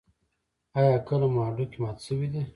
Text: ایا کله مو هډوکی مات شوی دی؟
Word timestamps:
ایا 0.77 0.97
کله 1.07 1.27
مو 1.33 1.39
هډوکی 1.47 1.77
مات 1.83 1.97
شوی 2.05 2.27
دی؟ 2.33 2.41